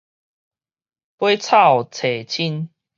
[1.17, 2.69] 掰草揣親